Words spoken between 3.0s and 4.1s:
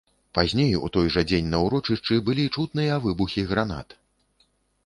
выбухі гранат.